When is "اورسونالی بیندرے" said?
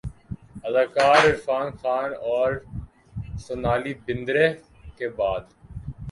2.25-4.47